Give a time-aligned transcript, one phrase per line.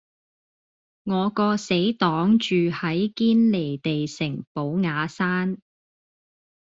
[1.03, 5.61] 我個死黨住喺堅尼地城寶雅山